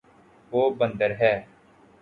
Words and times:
وہ 0.51 0.63
بندر 0.79 1.11
ہے 1.21 1.33